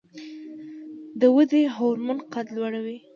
د 1.19 1.21
ودې 1.35 1.63
هورمون 1.75 2.19
قد 2.33 2.47
لوړوي 2.55 2.97